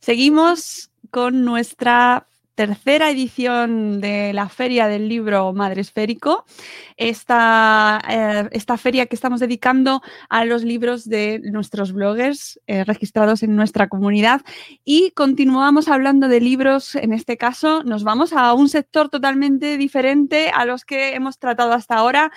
[0.00, 6.44] Seguimos con nuestra tercera edición de la Feria del Libro Madre Esférico,
[6.96, 13.44] esta, eh, esta feria que estamos dedicando a los libros de nuestros bloggers eh, registrados
[13.44, 14.40] en nuestra comunidad.
[14.84, 20.50] Y continuamos hablando de libros, en este caso nos vamos a un sector totalmente diferente
[20.50, 22.32] a los que hemos tratado hasta ahora.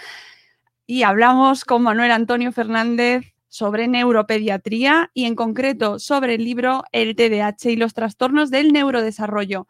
[0.86, 7.18] Y hablamos con Manuel Antonio Fernández sobre neuropediatría y en concreto sobre el libro El
[7.18, 9.68] TDAH y los trastornos del neurodesarrollo.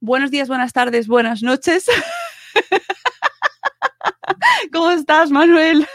[0.00, 1.86] Buenos días, buenas tardes, buenas noches.
[4.72, 5.86] ¿Cómo estás, Manuel?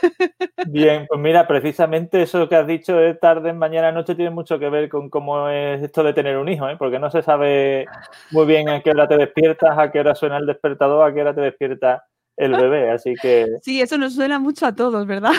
[0.68, 4.70] Bien, pues mira, precisamente eso que has dicho de tarde, mañana, noche, tiene mucho que
[4.70, 6.78] ver con cómo es esto de tener un hijo, ¿eh?
[6.80, 7.88] porque no se sabe
[8.32, 11.20] muy bien a qué hora te despiertas, a qué hora suena el despertador, a qué
[11.20, 12.06] hora te despierta
[12.38, 13.48] el bebé, así que...
[13.64, 15.34] Sí, eso nos suena mucho a todos, ¿verdad?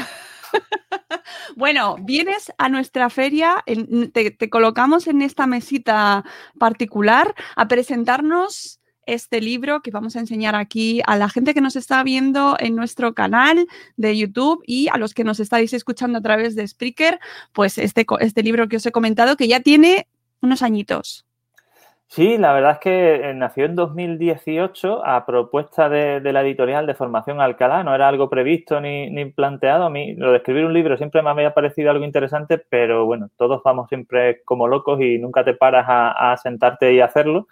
[1.56, 3.64] bueno, vienes a nuestra feria,
[4.12, 6.24] te, colocamos en esta mesita
[6.58, 11.76] particular a presentarnos este libro que vamos a enseñar aquí a la gente que nos
[11.76, 13.66] está viendo en nuestro canal
[13.96, 17.18] de YouTube y a los que nos estáis escuchando a través de Spreaker,
[17.52, 20.08] pues este, este libro que os he comentado que ya tiene
[20.40, 21.27] unos añitos.
[22.10, 26.94] Sí, la verdad es que eh, nació en 2018 a propuesta de, la editorial de
[26.94, 27.84] Formación Alcalá.
[27.84, 29.84] No era algo previsto ni, ni, planteado.
[29.84, 33.28] A mí lo de escribir un libro siempre me había parecido algo interesante, pero bueno,
[33.36, 37.46] todos vamos siempre como locos y nunca te paras a, sentarte y hacerlo.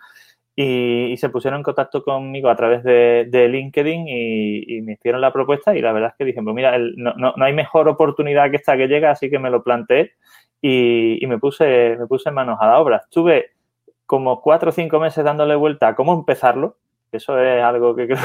[0.56, 5.77] Y, se pusieron en contacto conmigo a través de, LinkedIn y, me hicieron la propuesta
[5.77, 8.56] y la verdad es que dije, pues mira, no, no, no, hay mejor oportunidad que
[8.56, 10.12] esta que llega, así que me lo planteé
[10.62, 12.97] y, me, puse, me puse manos a la obra.
[13.05, 13.56] Estuve
[14.06, 16.78] como cuatro o cinco meses dándole vuelta a cómo empezarlo.
[17.12, 18.19] Eso es algo que creo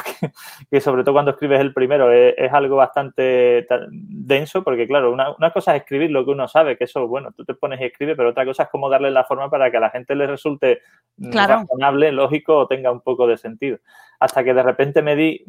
[0.69, 5.75] que, sobre todo cuando escribes el primero, es, algo bastante denso, porque claro, una, cosa
[5.75, 8.29] es escribir lo que uno sabe, que eso, bueno, tú te pones y escribes, pero
[8.29, 10.81] otra cosa es cómo darle la forma para que a la gente le resulte
[11.17, 13.77] razonable, lógico o tenga un poco de sentido.
[14.19, 15.43] Hasta que de repente me di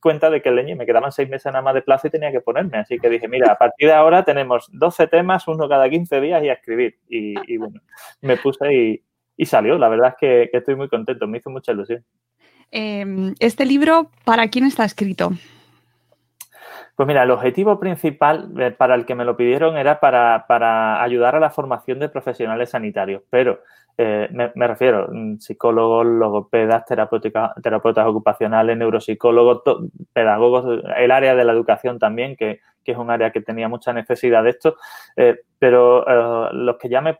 [0.00, 2.40] cuenta de que leñe, me quedaban seis meses nada más de plazo y tenía que
[2.40, 2.78] ponerme.
[2.78, 6.42] Así que dije, mira, a partir de ahora tenemos 12 temas, uno cada 15 días
[6.42, 6.96] y a escribir.
[7.08, 7.80] Y, y bueno,
[8.20, 9.02] me puse y,
[9.38, 9.78] y salió.
[9.78, 12.04] La verdad es que, estoy muy contento, me hizo mucha ilusión.
[12.70, 15.30] Em, este libro, ¿para quién está escrito?
[16.94, 21.00] Pues mira, el objetivo principal eh, para el que me lo pidieron era para, para
[21.00, 23.60] ayudar a la formación de profesionales sanitarios, pero
[23.96, 29.62] eh, me, refiero mm, psicólogos, logopedas, terapeutas ocupacionales, neuropsicólogos,
[30.12, 33.92] pedagogos, el área de la educación también, que, que, es un área que tenía mucha
[33.92, 34.76] necesidad de esto,
[35.16, 37.18] eh, pero los que ya me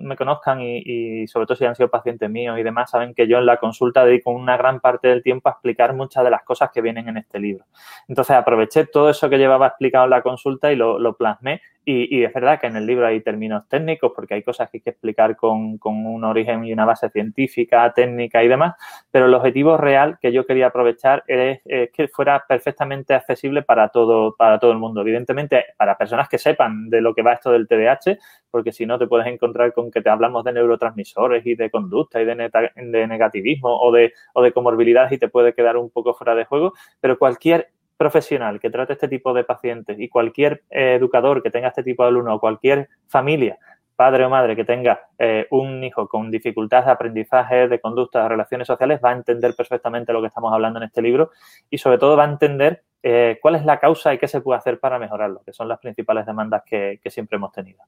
[0.00, 3.38] me conozcan y, sobre todo si han sido pacientes míos y demás, saben que yo
[3.38, 6.70] en la consulta dedico una gran parte del tiempo a explicar muchas de las cosas
[6.72, 7.64] que vienen en este libro.
[8.06, 11.60] Entonces aproveché todo eso que llevaba explicado en la consulta y lo, plasmé
[11.90, 14.80] y, es verdad que en el libro hay términos técnicos porque hay cosas que hay
[14.82, 18.74] que explicar con, un origen y una base científica, técnica y demás,
[19.10, 24.34] pero el objetivo real que yo quería aprovechar es, que fuera perfectamente accesible para todo,
[24.36, 25.00] para todo el mundo.
[25.00, 28.18] Evidentemente, para personas que sepan de lo que va esto del TDAH,
[28.50, 32.20] porque si no te puedes encontrar con que te hablamos de neurotransmisores y de conducta
[32.20, 32.34] y de,
[32.76, 36.44] de negativismo o de, o de comorbilidades y te puede quedar un poco fuera de
[36.44, 41.50] juego, pero cualquier profesional que trate este tipo de pacientes y cualquier eh, educador que
[41.50, 43.58] tenga este tipo de alumno o cualquier familia
[43.98, 48.28] padre o madre que tenga eh, un hijo con dificultades de aprendizaje, de conducta, de
[48.28, 51.32] relaciones sociales, va a entender perfectamente lo que estamos hablando en este libro
[51.68, 54.56] y sobre todo va a entender eh, cuál es la causa y qué se puede
[54.56, 57.82] hacer para mejorarlo, que son las principales demandas que, que siempre hemos tenido.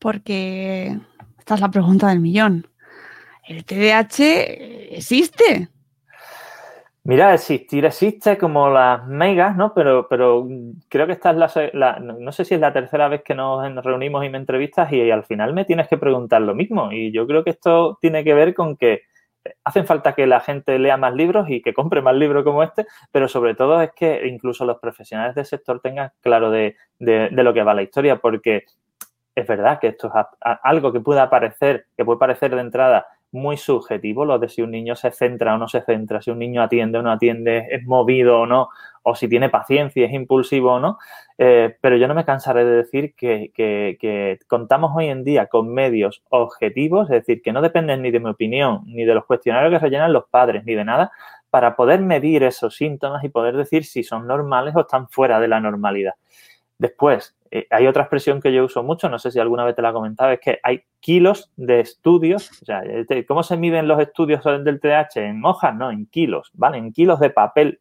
[0.00, 0.98] Porque
[1.38, 2.66] esta es la pregunta del millón.
[3.46, 5.68] ¿El TDAH existe?
[7.04, 9.74] Mira, existir existe como las megas, ¿no?
[9.74, 10.46] Pero, pero
[10.88, 14.24] creo que esta es la, no sé si es la tercera vez que nos reunimos
[14.24, 16.92] y me entrevistas y, al final me tienes que preguntar lo mismo.
[16.92, 19.02] Y yo creo que esto tiene que ver con que
[19.64, 22.86] hacen falta que la gente lea más libros y que compre más libros como este,
[23.10, 27.42] pero sobre todo es que incluso los profesionales del sector tengan claro de, de, de
[27.42, 28.64] lo que va la historia, porque
[29.34, 30.26] es verdad que esto es
[30.62, 34.70] algo que pueda parecer, que puede parecer de entrada muy subjetivo, lo de si un
[34.70, 37.84] niño se centra o no se centra, si un niño atiende o no atiende, es
[37.84, 38.68] movido o no,
[39.02, 40.98] o si tiene paciencia, es impulsivo o no.
[41.38, 45.72] Eh, pero yo no me cansaré de decir que, que, contamos hoy en día con
[45.72, 49.72] medios objetivos, es decir, que no dependen ni de mi opinión, ni de los cuestionarios
[49.72, 51.10] que rellenan los padres, ni de nada,
[51.50, 55.48] para poder medir esos síntomas y poder decir si son normales o están fuera de
[55.48, 56.14] la normalidad.
[56.82, 59.82] Después, eh, hay otra expresión que yo uso mucho, no sé si alguna vez te
[59.82, 62.50] la he comentado, es que hay kilos de estudios.
[62.60, 65.28] O sea, este, ¿cómo se miden los estudios del TDAH?
[65.28, 66.78] En hojas, no, en kilos, ¿vale?
[66.78, 67.78] En kilos de papel,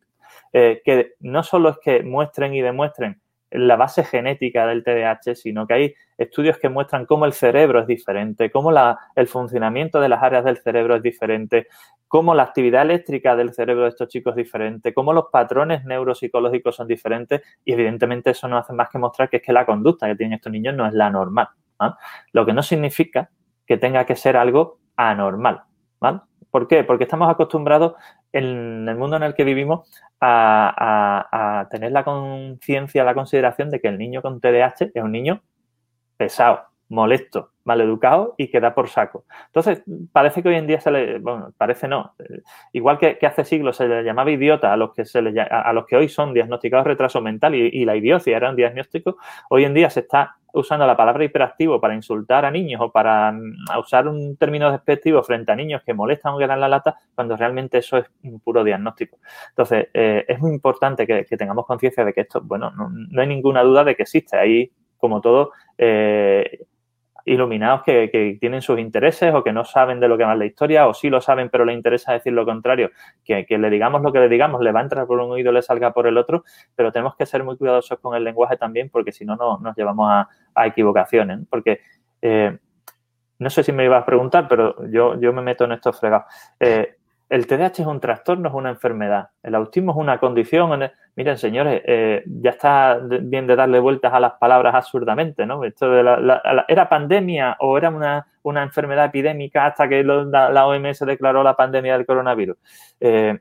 [0.54, 3.20] eh, que no solo es que muestren y demuestren
[3.52, 7.88] la base genética del TDAH, sino que hay estudios que muestran cómo el cerebro es
[7.88, 11.68] diferente, cómo la, el funcionamiento de las áreas del cerebro es diferente,
[12.08, 16.76] cómo la actividad eléctrica del cerebro de estos chicos es diferente, cómo los patrones neuropsicológicos
[16.76, 20.08] son diferentes y evidentemente eso no hace más que mostrar que es que la conducta
[20.08, 21.48] que tienen estos niños no es la normal.
[22.32, 23.30] Lo que no significa
[23.66, 25.64] que tenga que ser algo anormal.
[26.52, 26.84] ¿Por qué?
[26.84, 27.94] Porque estamos acostumbrados
[28.34, 29.90] en el mundo en el que vivimos
[30.20, 35.42] a, tener la conciencia, la consideración de que el niño con TDAH es un niño
[36.18, 39.26] pesado, molesto, maleducado y que da por saco.
[39.48, 39.82] Entonces,
[40.12, 42.14] parece que hoy en día se le, bueno, parece no,
[42.74, 45.86] igual que, hace siglos se le llamaba idiota a los que, se le, a, los
[45.86, 49.18] que hoy son diagnosticados retraso mental y, y la idiocia era un diagnóstico,
[49.50, 53.32] hoy en día se está usando la palabra hiperactivo para insultar a niños o para
[53.32, 56.98] mm, usar un término despectivo frente a niños que molestan o que dan la lata,
[57.16, 59.18] cuando realmente eso es un puro diagnóstico.
[59.50, 63.64] Entonces, eh, es muy importante que, tengamos conciencia de que esto, bueno, no, hay ninguna
[63.64, 64.38] duda de que existe.
[64.38, 66.66] Ahí, como todo, eh,
[67.26, 70.88] iluminados que, tienen sus intereses o que no saben de lo que va la historia
[70.88, 72.92] o sí lo saben pero le interesa decir lo contrario,
[73.24, 75.62] que, le digamos lo que le digamos, le va a entrar por un oído, le
[75.62, 76.44] salga por el otro,
[76.76, 79.76] pero tenemos que ser muy cuidadosos con el lenguaje también porque si no, no nos
[79.76, 80.28] llevamos a,
[80.66, 81.80] equivocaciones, porque
[82.22, 82.58] eh,
[83.40, 86.26] no sé si me ibas a preguntar, pero yo, yo me meto en estos fregados.
[86.60, 86.98] Eh,
[87.32, 89.30] el TDAH es un trastorno, es una enfermedad.
[89.42, 90.82] El autismo es una condición.
[91.16, 95.64] Miren, señores, eh, ya está bien de darle vueltas a las palabras absurdamente, ¿no?
[95.64, 101.00] Esto de la, ¿Era pandemia o era una, una, enfermedad epidémica hasta que la OMS
[101.06, 102.58] declaró la pandemia del coronavirus?
[103.00, 103.40] Eh,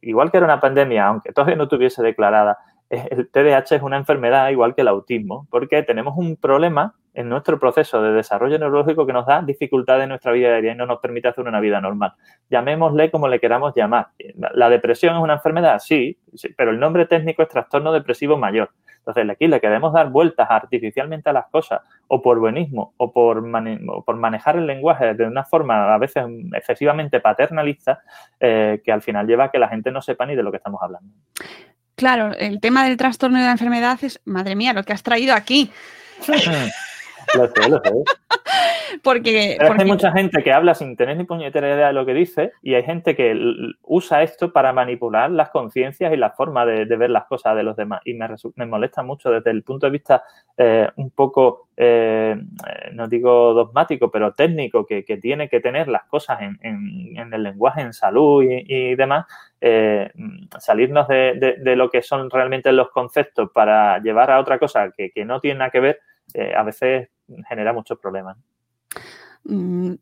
[0.00, 2.58] igual que era una pandemia, aunque todavía no estuviese declarada,
[2.90, 7.58] el TDAH es una enfermedad igual que el autismo, porque tenemos un problema en nuestro
[7.58, 11.00] proceso de desarrollo neurológico que nos da dificultades en nuestra vida diaria y no nos
[11.00, 12.12] permite hacer una vida normal.
[12.50, 14.08] Llamémosle como le queramos llamar.
[14.54, 15.78] ¿La depresión es una enfermedad?
[15.78, 16.18] Sí,
[16.56, 18.70] pero el nombre técnico es trastorno depresivo mayor.
[18.98, 23.44] Entonces, aquí le queremos dar vueltas artificialmente a las cosas, o por buenismo, o por,
[24.04, 28.00] por manejar el lenguaje de una forma a veces excesivamente paternalista,
[28.40, 30.56] eh, que al final lleva a que la gente no sepa ni de lo que
[30.56, 31.12] estamos hablando.
[31.96, 35.34] Claro, el tema del trastorno de la enfermedad es, madre mía, lo que has traído
[35.34, 35.70] aquí.
[37.34, 37.92] lo sé, lo sé.
[39.02, 42.52] Porque, hay mucha gente que habla sin tener ni puñetera idea de lo que dice
[42.62, 43.36] y hay gente que
[43.82, 47.76] usa esto para manipular las conciencias y la forma de, ver las cosas de los
[47.76, 48.00] demás.
[48.04, 50.22] Y me, me molesta mucho desde el punto de vista
[50.56, 52.36] eh, un poco, eh,
[52.92, 57.92] no digo dogmático, pero técnico, que, tiene que tener las cosas en, el lenguaje, en
[57.92, 59.26] salud y, demás,
[59.60, 60.10] eh,
[60.58, 65.24] salirnos de, lo que son realmente los conceptos para llevar a otra cosa que, que
[65.24, 66.00] no tiene nada que ver,
[66.56, 67.08] a veces
[67.48, 68.36] genera muchos problemas.
[69.44, 69.94] Mm,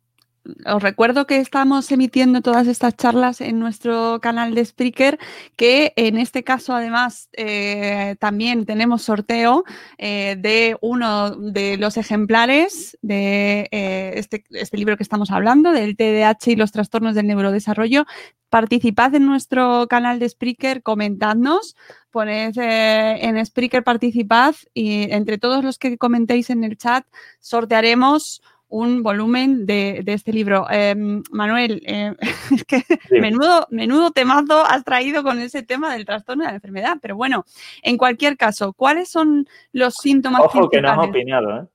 [0.66, 5.18] os recuerdo que estamos emitiendo todas estas charlas en nuestro canal de Spreaker,
[5.56, 9.64] que en este caso además eh, también tenemos sorteo
[9.98, 15.96] eh, de uno de los ejemplares de eh, este, este, libro que estamos hablando, del
[15.96, 18.04] TDAH y los trastornos del neurodesarrollo.
[18.50, 21.76] Participad en nuestro canal de Spreaker, comentadnos,
[22.10, 27.06] poned en Spreaker, participad y entre todos los que comentéis en el chat
[27.40, 28.42] sortearemos
[28.72, 30.66] un volumen de, este libro.
[30.70, 32.14] Em, Manuel, eh,
[32.50, 36.96] es que menudo, menudo temazo has traído con ese tema del trastorno de la enfermedad,
[37.00, 37.44] pero bueno,
[37.82, 41.66] en cualquier caso, ¿cuáles son los síntomas Ojo que no has opinado, ¿eh?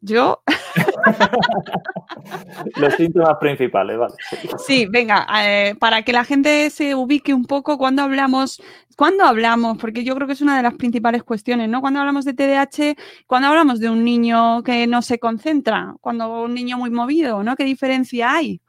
[0.00, 0.42] Yo.
[2.76, 4.14] Los síntomas principales, vale.
[4.58, 8.62] Sí, venga, eh, para que la gente se ubique un poco cuando hablamos,
[8.96, 11.80] cuando hablamos, porque yo creo que es una de las principales cuestiones, ¿no?
[11.80, 12.94] Cuando hablamos de TDAH,
[13.26, 17.56] cuando hablamos de un niño que no se concentra, cuando un niño muy movido, ¿no?
[17.56, 18.60] ¿Qué diferencia hay?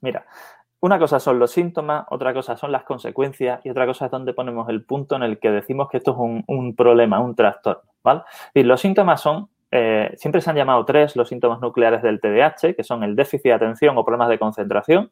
[0.00, 0.26] Mira,
[0.80, 4.34] una cosa son los síntomas, otra cosa son las consecuencias y otra cosa es donde
[4.34, 7.82] ponemos el punto en el que decimos que esto es un, un problema, un trastorno,
[8.02, 8.22] ¿vale?
[8.54, 12.74] Y los síntomas son eh, siempre se han llamado tres los síntomas nucleares del TDAH,
[12.74, 15.10] que son el déficit de atención o problemas de concentración,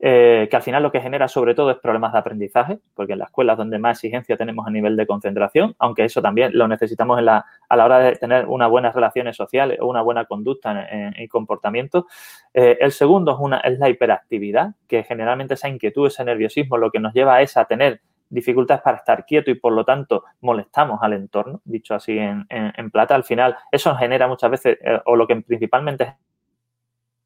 [0.00, 3.20] eh, que al final lo que genera sobre todo es problemas de aprendizaje, porque en
[3.20, 7.18] las escuelas donde más exigencia tenemos a nivel de concentración, aunque eso también lo necesitamos
[7.18, 12.06] a la hora de tener unas buenas relaciones sociales o una buena conducta en, comportamiento.
[12.52, 17.00] Eh, el segundo es, es la hiperactividad, que generalmente esa inquietud, ese nerviosismo, lo que
[17.00, 18.00] nos lleva es a tener
[18.34, 23.14] dificultades para estar quieto y por lo tanto molestamos al entorno, dicho así en, plata,
[23.14, 26.16] al final eso genera muchas veces, eh, o lo que principalmente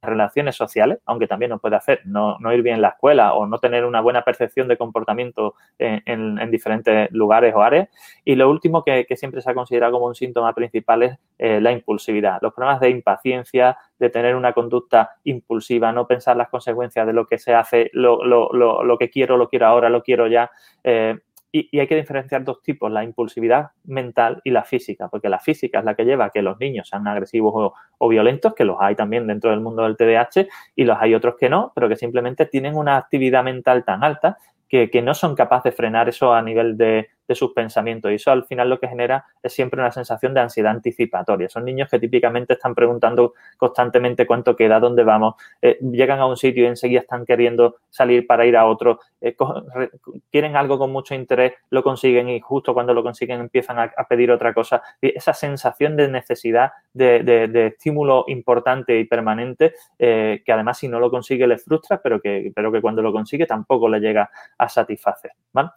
[0.02, 3.58] relaciones sociales, aunque también nos puede hacer no, ir bien en la escuela o no
[3.58, 7.88] tener una buena percepción de comportamiento en, diferentes lugares o áreas.
[8.24, 11.72] Y lo último que, siempre se ha considerado como un síntoma principal es eh, la
[11.72, 17.12] impulsividad, los problemas de impaciencia, de tener una conducta impulsiva, no pensar las consecuencias de
[17.12, 20.28] lo que se hace, lo, lo, lo, lo que quiero, lo quiero ahora, lo quiero
[20.28, 20.50] ya.
[20.84, 21.18] Eh,
[21.50, 25.78] y, hay que diferenciar dos tipos, la impulsividad mental y la física, porque la física
[25.78, 28.94] es la que lleva a que los niños sean agresivos o, violentos, que los hay
[28.94, 32.46] también dentro del mundo del TDAH, y los hay otros que no, pero que simplemente
[32.46, 34.38] tienen una actividad mental tan alta
[34.68, 38.10] que, que no son capaces de frenar eso a nivel de, de sus pensamientos.
[38.10, 41.48] Y eso al final lo que genera es siempre una sensación de ansiedad anticipatoria.
[41.48, 46.36] Son niños que típicamente están preguntando constantemente cuánto queda, dónde vamos, eh, llegan a un
[46.36, 49.36] sitio y enseguida están queriendo salir para ir a otro, eh,
[50.30, 54.30] quieren algo con mucho interés, lo consiguen y justo cuando lo consiguen empiezan a, pedir
[54.30, 54.82] otra cosa.
[55.00, 60.98] Y esa sensación de necesidad de, estímulo importante y permanente, eh, que además si no
[60.98, 64.68] lo consigue le frustra, pero que, pero que cuando lo consigue tampoco le llega a
[64.68, 65.32] satisfacer.
[65.52, 65.70] ¿vale?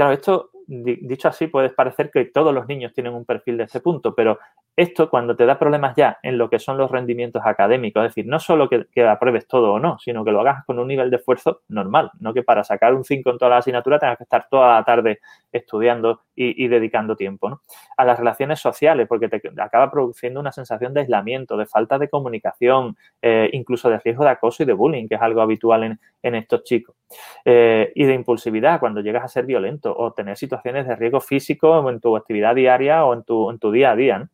[0.00, 3.80] Claro, esto dicho así puede parecer que todos los niños tienen un perfil de ese
[3.80, 4.38] punto, pero
[4.80, 8.26] esto cuando te da problemas ya en lo que son los rendimientos académicos, es decir,
[8.26, 11.16] no solo que, apruebes todo o no, sino que lo hagas con un nivel de
[11.16, 14.46] esfuerzo normal, no que para sacar un 5 en toda la asignatura tengas que estar
[14.50, 15.20] toda la tarde
[15.52, 17.50] estudiando y, dedicando tiempo.
[17.50, 17.60] ¿no?
[17.98, 22.08] A las relaciones sociales, porque te acaba produciendo una sensación de aislamiento, de falta de
[22.08, 26.34] comunicación, eh, incluso de riesgo de acoso y de bullying, que es algo habitual en,
[26.34, 26.96] estos chicos.
[27.44, 31.86] Eh, y de impulsividad, cuando llegas a ser violento o tener situaciones de riesgo físico
[31.90, 34.30] en tu actividad diaria o en tu, en tu día a día.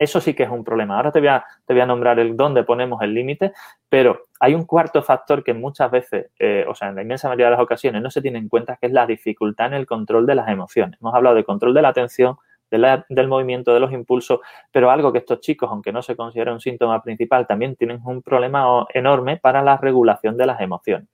[0.00, 0.96] Eso sí que es un problema.
[0.96, 3.52] Ahora te voy a, te voy a nombrar el dónde ponemos el límite,
[3.86, 7.48] pero hay un cuarto factor que muchas veces, eh, o sea, en la inmensa mayoría
[7.48, 10.24] de las ocasiones no se tiene en cuenta, que es la dificultad en el control
[10.24, 10.98] de las emociones.
[11.02, 12.38] Hemos hablado de control de la atención,
[12.70, 14.40] del movimiento, de los impulsos,
[14.72, 18.22] pero algo que estos chicos, aunque no se considera un síntoma principal, también tienen un
[18.22, 21.08] problema enorme para la regulación de las emociones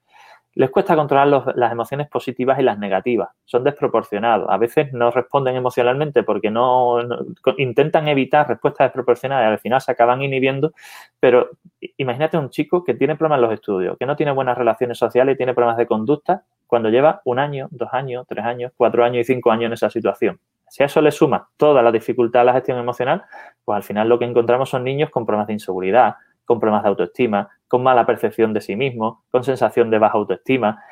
[0.56, 3.28] les cuesta controlar las emociones positivas y las negativas.
[3.44, 4.48] Son desproporcionados.
[4.48, 6.96] A veces no responden emocionalmente porque no,
[7.58, 10.72] intentan evitar respuestas desproporcionadas y al final se acaban inhibiendo.
[11.20, 11.50] Pero
[11.98, 15.34] imagínate un chico que tiene problemas en los estudios, que no tiene buenas relaciones sociales
[15.34, 19.20] y tiene problemas de conducta cuando lleva un año, dos años, tres años, cuatro años
[19.20, 20.40] y cinco años en esa situación.
[20.70, 23.24] Si a eso le suma toda la dificultad de la gestión emocional,
[23.62, 26.14] pues al final lo que encontramos son niños con problemas de inseguridad,
[26.46, 30.82] con problemas de autoestima, con mala percepción de sí mismo, con sensación de baja autoestima.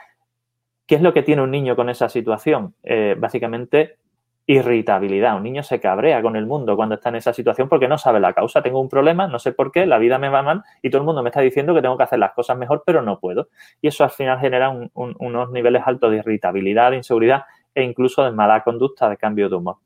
[0.86, 2.74] ¿Qué es lo que tiene un niño con esa situación?
[2.82, 3.98] Eh, básicamente
[4.46, 5.36] irritabilidad.
[5.36, 8.20] Un niño se cabrea con el mundo cuando está en esa situación porque no sabe
[8.20, 8.62] la causa.
[8.62, 11.06] Tengo un problema, no sé por qué, la vida me va mal y todo el
[11.06, 13.48] mundo me está diciendo que tengo que hacer las cosas mejor, pero no puedo.
[13.80, 18.32] Y eso al final genera unos niveles altos de irritabilidad, de inseguridad e incluso de
[18.32, 19.76] mala conducta, de cambio de humor.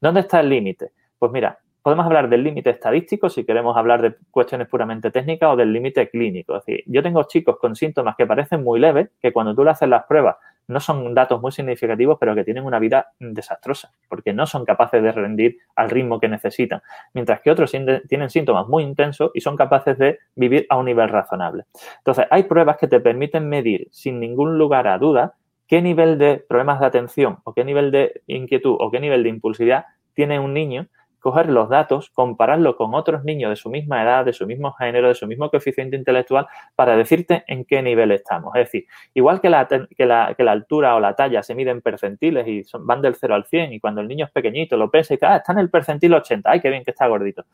[0.00, 0.92] ¿Dónde está el límite?
[1.18, 5.54] Pues mira, podemos hablar del límite estadístico si queremos hablar de cuestiones puramente técnicas o
[5.54, 6.56] del límite clínico.
[6.56, 9.70] Es decir, yo tengo chicos con síntomas que parecen muy leves, que cuando tú le
[9.70, 10.34] haces las pruebas
[10.66, 15.00] no son datos muy significativos, pero que tienen una vida desastrosa, porque no son capaces
[15.00, 16.82] de rendir al ritmo que necesitan,
[17.14, 21.08] mientras que otros tienen síntomas muy intensos y son capaces de vivir a un nivel
[21.08, 21.66] razonable.
[21.98, 25.34] Entonces, hay pruebas que te permiten medir sin ningún lugar a duda
[25.68, 29.28] qué nivel de problemas de atención o qué nivel de inquietud o qué nivel de
[29.28, 30.88] impulsividad tiene un niño
[31.26, 35.08] coger los datos, compararlo con otros niños de su misma edad, de su mismo género,
[35.08, 38.54] de su mismo coeficiente intelectual, para decirte en qué nivel estamos.
[38.54, 41.82] Es decir, igual que la, que la, que la altura o la talla se miden
[41.82, 45.14] percentiles y van del 0 al 100, y cuando el niño es pequeñito lo pesa
[45.14, 47.44] y dice, ah, está en el percentil 80, ay, qué bien que está gordito.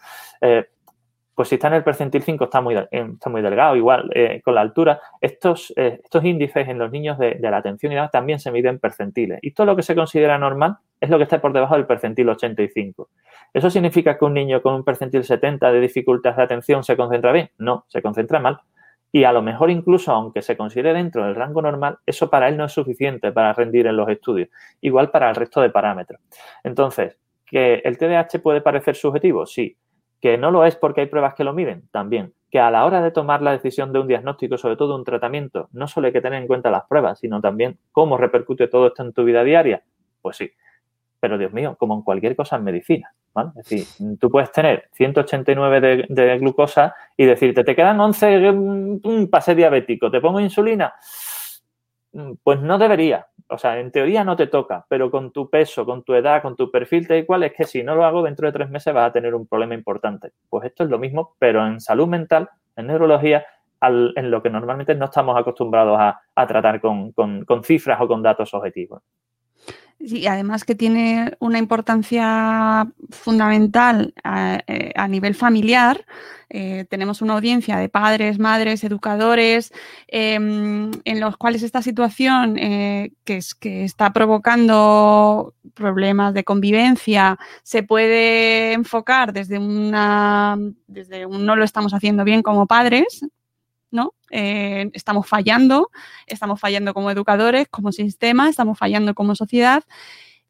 [0.43, 0.67] Eh,
[1.35, 4.55] pues si está en el percentil 5 está muy, está muy delgado, igual eh, con
[4.55, 5.01] la altura.
[5.21, 8.79] Estos, eh, estos índices en los niños de, la atención y edad también se miden
[8.79, 9.39] percentiles.
[9.41, 12.29] Y todo lo que se considera normal es lo que está por debajo del percentil
[12.29, 13.09] 85.
[13.53, 17.33] ¿Eso significa que un niño con un percentil 70 de dificultad de atención se concentra
[17.33, 17.51] bien?
[17.59, 18.61] No, se concentra mal.
[19.11, 22.57] Y a lo mejor incluso, aunque se considere dentro del rango normal, eso para él
[22.57, 24.49] no es suficiente para rendir en los estudios.
[24.81, 26.21] Igual para el resto de parámetros.
[26.65, 29.45] Entonces, ¿que el TDAH puede parecer subjetivo?
[29.45, 29.77] Sí
[30.23, 32.33] que no lo es porque hay pruebas que lo miden, también.
[32.49, 35.69] Que a la hora de tomar la decisión de un diagnóstico, sobre todo un tratamiento,
[35.73, 39.03] no solo hay que tener en cuenta las pruebas, sino también cómo repercute todo esto
[39.03, 39.83] en tu vida diaria.
[40.23, 40.53] Pues sí.
[41.23, 43.51] Pero Dios mío, como en cualquier cosa en medicina, ¿vale?
[43.51, 49.01] Es decir, tú puedes tener 189 de, de glucosa y decirte, te quedan 11, un
[49.05, 50.93] mm, pase diabético, ¿te pongo insulina?
[52.11, 55.87] Mm, pues no debería, o sea, en teoría no te toca, pero con tu peso,
[55.87, 58.25] con tu edad, con tu perfil tal y cual, es que si no lo hago
[58.25, 60.33] dentro de tres meses vas a tener un problema importante.
[60.51, 63.47] Pues esto es lo mismo, pero en salud mental, en neurología,
[63.81, 69.03] en lo que normalmente no estamos acostumbrados a, tratar con cifras o con datos objetivos.
[70.01, 76.05] Sí, además que tiene una importancia fundamental a, eh, nivel familiar.
[76.51, 79.73] Eh, tenemos una audiencia de padres, madres, educadores,
[80.09, 87.39] em, en los cuales esta situación eh, que, es, que está provocando problemas de convivencia
[87.63, 90.59] se puede enfocar desde una,
[90.89, 93.23] desde un no lo estamos haciendo bien como padres,
[93.93, 94.15] ¿no?
[94.31, 95.91] Eh, estamos fallando,
[96.27, 99.85] estamos fallando como educadores, como sistema, estamos fallando como sociedad,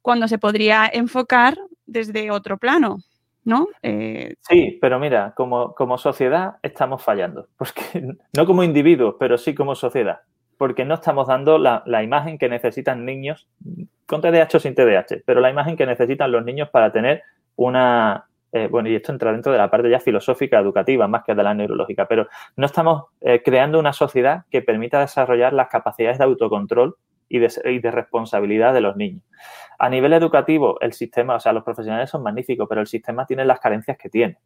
[0.00, 2.98] cuando se podría enfocar desde otro plano,
[3.44, 3.68] ¿no?
[3.82, 7.48] Eh, sí, pero mira, como, como sociedad estamos fallando,
[8.36, 10.20] no como individuos, pero sí como sociedad,
[10.56, 13.48] porque no estamos dando la, la imagen que necesitan niños,
[14.06, 17.22] con TDAH o sin TDAH, pero la imagen que necesitan los niños para tener
[17.56, 21.34] una, eh, bueno, y esto entra dentro de la parte ya filosófica, educativa, más que
[21.34, 26.18] de la neurológica, pero no estamos eh, creando una sociedad que permita desarrollar las capacidades
[26.18, 26.96] de autocontrol
[27.30, 29.22] y de, responsabilidad de los niños.
[29.78, 33.46] A nivel educativo, el sistema, o sea, los profesionales son magníficos, pero el sistema tiene
[33.46, 34.36] las carencias que tiene.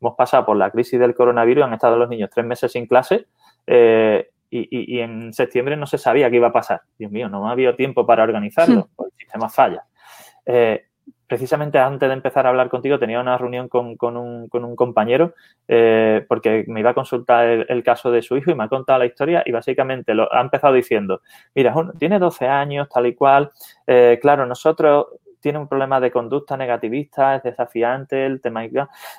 [0.00, 3.26] Hemos pasado por la crisis del coronavirus, han estado los niños tres meses sin clase
[3.64, 6.80] eh, y, en septiembre no se sabía qué iba a pasar.
[6.98, 9.84] Dios mío, no ha habido tiempo para organizarlo, el sistema falla
[11.26, 15.34] precisamente antes de empezar a hablar contigo tenía una reunión con, un, compañero
[15.66, 18.98] eh, porque me iba a consultar el, caso de su hijo y me ha contado
[18.98, 21.22] la historia y básicamente lo, ha empezado diciendo,
[21.54, 23.50] mira, tiene 12 años, tal y cual,
[23.86, 25.06] eh, claro, nosotros
[25.46, 28.64] tiene un problema de conducta negativista, es desafiante el tema.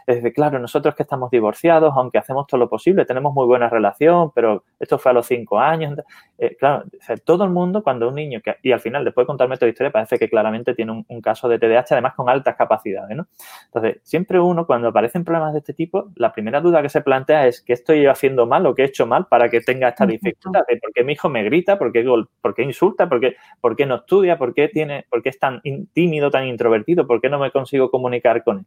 [0.06, 3.70] Es de, claro, nosotros que estamos divorciados, aunque hacemos todo lo posible, tenemos muy buena
[3.70, 5.98] relación, pero esto fue a los cinco años.
[6.38, 6.84] Eh, claro,
[7.24, 9.90] todo el mundo, cuando un niño, que, y al final, después de contarme esta historia,
[9.90, 13.28] parece que claramente tiene un, caso de TDAH, además con altas capacidades, ¿no?
[13.68, 17.48] Entonces, siempre uno, cuando aparecen problemas de este tipo, la primera duda que se plantea
[17.48, 20.66] es, ¿qué estoy haciendo mal o qué he hecho mal para que tenga esta dificultad?
[20.82, 21.80] ¿Por qué mi hijo me grita?
[21.80, 22.06] ¿Por qué,
[22.42, 23.08] por qué insulta?
[23.08, 24.38] ¿Por qué, ¿Por qué no estudia?
[24.38, 25.62] ¿Por qué, tiene, por qué es tan
[25.94, 26.17] tímido?
[26.32, 27.08] Tan introvertido?
[27.08, 28.66] ¿Por qué no me consigo comunicar con él?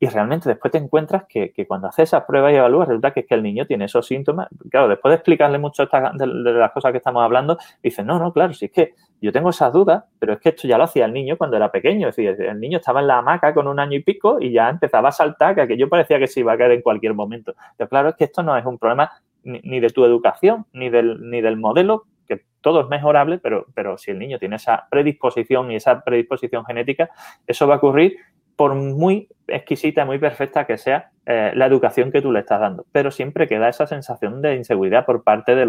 [0.00, 3.26] Y realmente después te encuentras que, cuando haces esas pruebas y evalúas, resulta que es
[3.26, 4.46] que el niño tiene esos síntomas.
[4.70, 8.54] Claro, después de explicarle mucho de, las cosas que estamos hablando, dice, no, no, claro,
[8.54, 11.12] si es que yo tengo esas dudas, pero es que esto ya lo hacía el
[11.12, 12.08] niño cuando era pequeño.
[12.08, 14.68] Es decir, el niño estaba en la hamaca con un año y pico y ya
[14.68, 17.54] empezaba a saltar, que aquello parecía que se iba a caer en cualquier momento.
[17.76, 19.10] Pero claro, es que esto no es un problema
[19.42, 23.98] ni, de tu educación, ni del, ni del modelo que todo es mejorable, pero, pero
[23.98, 27.08] si el niño tiene esa predisposición y esa predisposición genética,
[27.46, 28.16] eso va a ocurrir
[28.58, 32.86] por muy exquisita, muy perfecta que sea eh, la educación que tú le estás dando.
[32.90, 35.64] Pero siempre queda esa sensación de inseguridad por parte de,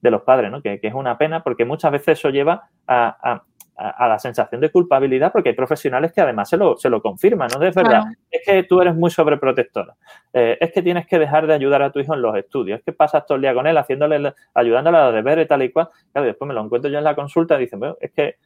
[0.00, 0.60] de los padres, ¿no?
[0.60, 3.44] Que, es una pena porque muchas veces eso lleva a,
[3.78, 7.64] la sensación de culpabilidad porque hay profesionales que además se lo, se lo confirman, ¿no?
[7.64, 9.94] Es verdad, es que tú eres muy sobreprotectora,
[10.32, 12.84] eh, es que tienes que dejar de ayudar a tu hijo en los estudios, es
[12.84, 15.88] que pasas todo el día con él haciéndole, ayudándole a los deberes tal y cual.
[16.12, 18.36] Claro, después me lo encuentro yo en la consulta y dicen, bueno, es que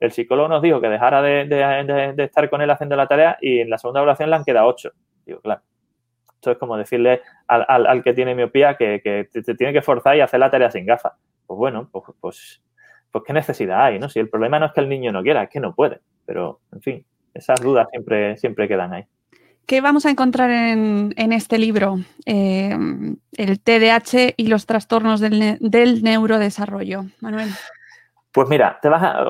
[0.00, 3.70] el psicólogo nos dijo que dejara de, estar con él haciendo la tarea y en
[3.70, 4.90] la segunda oración le han quedado ocho.
[5.24, 5.62] Digo, claro.
[6.34, 10.20] Esto es como decirle al, que tiene miopía que, que te, tiene que forzar y
[10.20, 11.12] hacer la tarea sin gafas.
[11.46, 12.62] Pues bueno, pues, pues
[13.12, 14.08] pues qué necesidad hay, ¿no?
[14.08, 16.00] Si el problema no es que el niño no quiera, es que no puede.
[16.24, 19.04] Pero, en fin, esas dudas siempre, siempre quedan ahí.
[19.66, 21.98] ¿Qué vamos a encontrar en, este libro?
[22.26, 22.76] Eh,
[23.36, 27.04] el TDAH y los trastornos del, neurodesarrollo.
[27.20, 27.48] Manuel.
[28.32, 29.24] Pues mira, te vas a,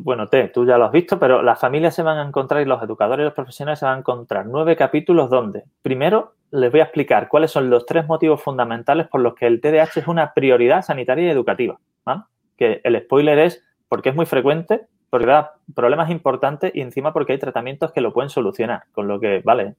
[0.00, 2.64] bueno, te, tú ya lo has visto, pero las familias se van a encontrar y
[2.64, 6.80] los educadores y los profesionales se van a encontrar nueve capítulos donde, primero, les voy
[6.80, 10.32] a explicar cuáles son los tres motivos fundamentales por los que el TDAH es una
[10.32, 11.78] prioridad sanitaria y educativa.
[12.04, 12.22] ¿vale?
[12.56, 17.32] Que el spoiler es porque es muy frecuente, porque da problemas importantes y encima porque
[17.32, 18.84] hay tratamientos que lo pueden solucionar.
[18.92, 19.74] Con lo que, vale,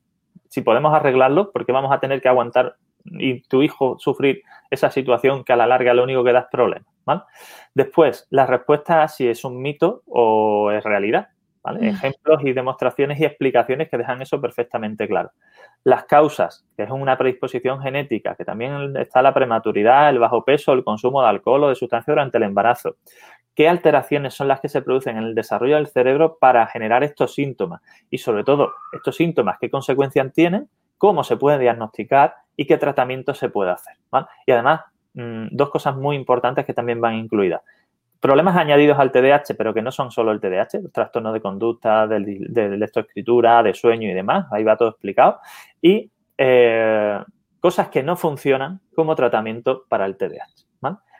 [0.49, 5.43] si podemos arreglarlo, porque vamos a tener que aguantar y tu hijo sufrir esa situación
[5.43, 6.85] que a la larga lo único que da es problemas.
[7.73, 11.29] Después, la respuesta a si es un mito o es realidad.
[11.73, 11.83] Mm.
[11.83, 15.31] Ejemplos y demostraciones y explicaciones que dejan eso perfectamente claro.
[15.83, 20.73] Las causas, que es una predisposición genética, que también está la prematuridad, el bajo peso,
[20.73, 22.95] el consumo de alcohol o de sustancias durante el embarazo.
[23.55, 27.33] ¿Qué alteraciones son las que se producen en el desarrollo del cerebro para generar estos
[27.33, 27.81] síntomas?
[28.09, 30.69] Y sobre todo, estos síntomas, ¿qué consecuencias tienen?
[30.97, 32.35] ¿Cómo se puede diagnosticar?
[32.55, 33.95] ¿Y qué tratamiento se puede hacer?
[34.45, 34.81] Y además,
[35.15, 37.61] mm, dos cosas muy importantes que también van incluidas
[38.19, 42.19] problemas añadidos al TDAH, pero que no son solo el TDAH, trastornos de conducta, de,
[42.77, 45.39] lectoescritura, de sueño y demás, ahí va todo explicado.
[45.81, 47.19] Y eh,
[47.59, 50.67] cosas que no funcionan como tratamiento para el TDAH.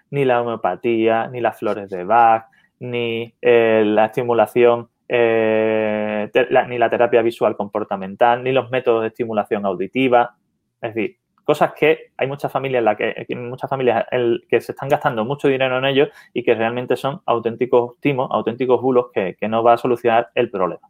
[0.10, 2.46] Ni la homeopatía, ni las flores de Bach,
[2.80, 6.32] ni eh, la estimulación, eh,
[6.70, 10.38] ni la terapia visual comportamental, ni los métodos de estimulación auditiva.
[10.82, 14.06] Es decir, Cosas que hay muchas familias en la que, muchas familias
[14.50, 18.82] que se están gastando mucho dinero en ellos y que realmente son auténticos timos, auténticos
[18.82, 20.86] bulos que, no va a solucionar el problema.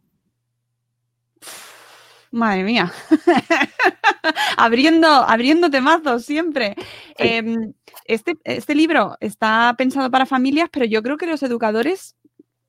[2.32, 2.90] Madre mía.
[4.56, 6.74] abriendo, abriendo temazos siempre.
[7.18, 7.72] Em,
[8.06, 12.16] este, este, libro está pensado para familias, pero yo creo que los educadores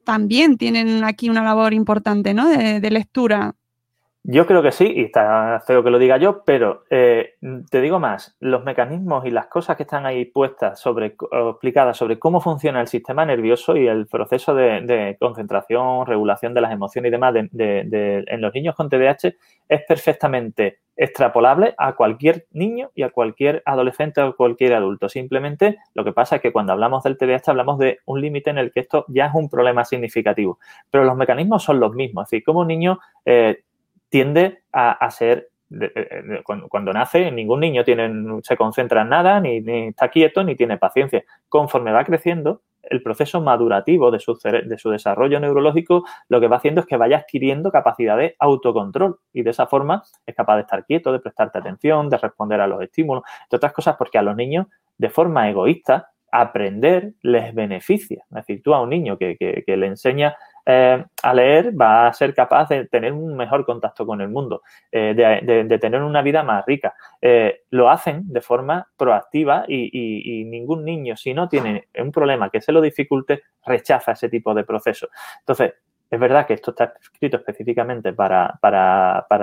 [0.03, 2.47] también tienen aquí una labor importante, ¿no?
[2.47, 3.55] de lectura.
[4.31, 7.33] Yo creo que sí, y está feo que lo diga yo, pero eh,
[7.71, 12.19] te digo más, los mecanismos y las cosas que están ahí puestas sobre, explicadas sobre
[12.19, 17.11] cómo funciona el sistema nervioso y el proceso de, concentración, regulación de las emociones y
[17.11, 19.33] demás en los niños con TDAH
[19.67, 25.09] es perfectamente extrapolable a cualquier niño y a cualquier adolescente o cualquier adulto.
[25.09, 28.59] Simplemente lo que pasa es que cuando hablamos del TDAH hablamos de un límite en
[28.59, 30.59] el que esto ya es un problema significativo,
[30.91, 32.25] pero los mecanismos son los mismos.
[32.25, 32.99] Es decir, como un niño...
[33.25, 33.63] Eh,
[34.09, 35.49] tiende a, ser
[36.43, 41.23] cuando, nace, ningún niño tiene, se concentra en nada, ni, está quieto, ni tiene paciencia.
[41.47, 46.57] Conforme va creciendo, el proceso madurativo de su, de su desarrollo neurológico lo que va
[46.57, 50.61] haciendo es que vaya adquiriendo capacidad de autocontrol y de esa forma es capaz de
[50.61, 54.23] estar quieto, de prestarte atención, de responder a los estímulos, entre otras cosas porque a
[54.23, 54.67] los niños,
[54.97, 58.23] de forma egoísta, aprender les beneficia.
[58.29, 62.33] Es decir, tú a un niño que le enseña eh, a leer va a ser
[62.33, 66.65] capaz de tener un mejor contacto con el mundo, eh, de, tener una vida más
[66.65, 66.93] rica.
[67.21, 72.61] Eh, lo hacen de forma proactiva y, ningún niño, si no tiene un problema que
[72.61, 75.09] se lo dificulte, rechaza ese tipo de proceso.
[75.39, 75.73] Entonces,
[76.09, 78.59] es verdad que esto está escrito específicamente para,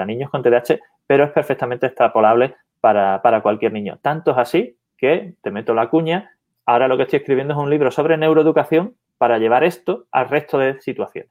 [0.06, 3.98] niños con TDAH, pero es perfectamente extrapolable para, para cualquier niño.
[4.02, 7.70] Tanto es así que, te meto la cuña, ahora lo que estoy escribiendo es un
[7.70, 11.30] libro sobre neuroeducación para llevar esto al resto de situaciones.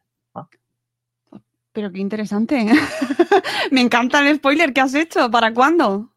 [1.75, 2.65] Pero qué interesante.
[3.71, 5.29] Me encanta el spoiler que has hecho.
[5.29, 6.09] ¿Para cuándo?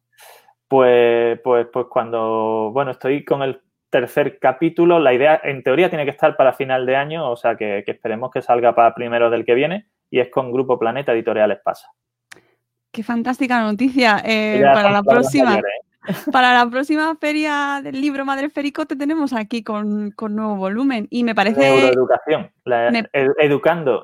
[0.68, 5.00] Pues, pues, pues cuando, bueno, estoy con el tercer capítulo.
[5.00, 8.30] La idea, en teoría, tiene que estar para final de año, o sea que, esperemos
[8.30, 11.88] que salga para primero del que viene, y es con Grupo Planeta Editoriales Pasa.
[12.92, 15.60] Qué fantástica noticia eh, para la próxima.
[16.32, 21.24] Para la próxima feria del libro Madre Férico te tenemos aquí con, nuevo volumen y
[21.24, 21.60] me parece...
[21.60, 22.50] Neuroeducación,
[23.38, 24.02] educando.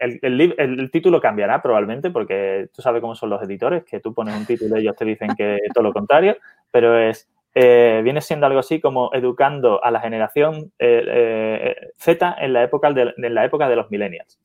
[0.00, 4.46] el, título cambiará probablemente porque tú sabes cómo son los editores, que tú pones un
[4.46, 6.36] título y ellos te dicen que todo lo contrario,
[6.70, 7.28] pero es...
[7.58, 12.62] Eh, viene siendo algo así como educando a la generación eh, eh, Z en la
[12.62, 14.38] época de, en la época de los millennials.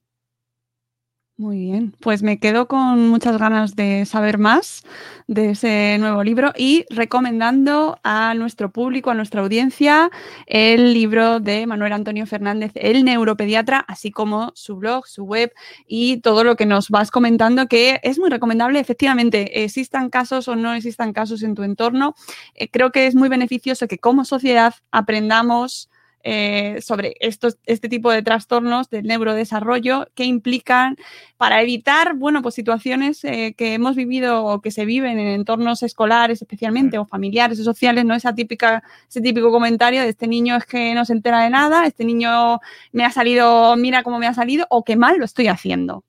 [1.37, 4.83] Muy bien, pues me quedo con muchas ganas de saber más
[5.27, 10.11] de ese nuevo libro y recomendando a nuestro público, a nuestra audiencia,
[10.45, 15.51] el libro de Manuel Antonio Fernández, el neuropediatra, así como su blog, su web
[15.87, 18.79] y todo lo que nos vas comentando, que es muy recomendable.
[18.79, 22.13] Efectivamente, existan casos o no existan casos en tu entorno,
[22.53, 25.89] eh, creo que es muy beneficioso que como sociedad aprendamos
[26.23, 30.95] eh, sobre estos, este tipo de trastornos del neurodesarrollo que implican
[31.37, 35.83] para evitar, bueno, pues situaciones eh, que hemos vivido o que se viven en entornos
[35.83, 38.15] escolares especialmente o familiares o sociales, ¿no?
[38.15, 41.85] Esa típica, ese típico comentario de este niño es que no se entera de nada,
[41.85, 42.59] este niño
[42.91, 46.03] me ha salido, mira cómo me ha salido o qué mal lo estoy haciendo.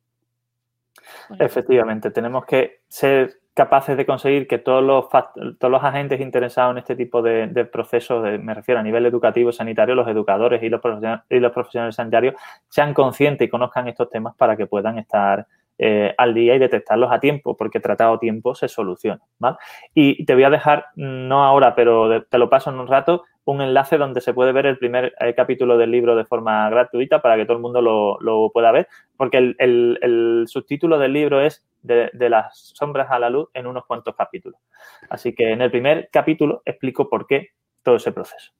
[1.38, 5.08] Efectivamente, tenemos que ser capaces de conseguir que todos los,
[5.58, 9.94] todos los agentes interesados en este tipo de, procesos, me refiero a nivel educativo sanitario,
[9.94, 10.80] los educadores y los,
[11.28, 12.34] y los profesionales sanitarios,
[12.68, 15.46] sean conscientes y conozcan estos temas para que puedan estar
[15.84, 19.20] eh, al día y detectarlos a tiempo, porque tratado a tiempo se soluciona.
[19.40, 19.56] ¿vale?
[19.94, 23.60] Y te voy a dejar, no ahora, pero te lo paso en un rato, un
[23.60, 27.34] enlace donde se puede ver el primer eh, capítulo del libro de forma gratuita para
[27.34, 32.30] que todo el mundo lo, pueda ver, porque el, subtítulo del libro es de, de,
[32.30, 34.60] las sombras a la luz en unos cuantos capítulos.
[35.10, 37.48] Así que en el primer capítulo explico por qué
[37.82, 38.52] todo ese proceso.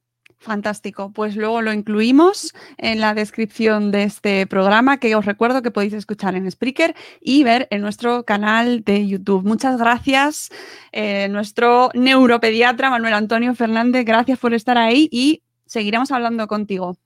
[0.43, 1.09] Fantástico.
[1.13, 5.93] Pues luego lo incluimos en la descripción de este programa que os recuerdo que podéis
[5.93, 9.45] escuchar en Spreaker y ver en nuestro canal de YouTube.
[9.45, 10.49] Muchas gracias,
[10.91, 14.03] eh, nuestro neuropediatra Manuel Antonio Fernández.
[14.03, 16.97] Gracias por estar ahí y seguiremos hablando contigo.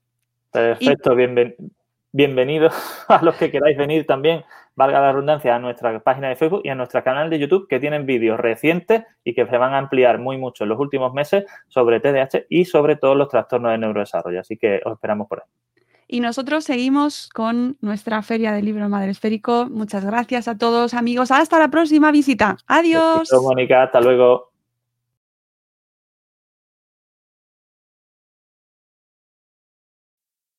[0.51, 1.15] Perfecto,
[2.11, 2.73] bienvenidos
[3.07, 4.43] a los que queráis venir también
[4.77, 7.79] valga la redundancia, a nuestra página de Facebook y a nuestro canal de YouTube que
[7.79, 11.45] tienen vídeos recientes y que se van a ampliar muy mucho en los últimos meses
[11.67, 14.39] sobre TDAH y sobre todos los trastornos de neurodesarrollo.
[14.39, 15.49] Así que os esperamos por ahí.
[16.07, 19.67] Y nosotros seguimos con nuestra Feria del Libro Madre Esférico.
[19.69, 21.31] Muchas gracias a todos, amigos.
[21.31, 22.55] Hasta la próxima visita.
[22.67, 23.29] Adiós.
[23.41, 23.83] Mónica.
[23.83, 24.46] Hasta luego.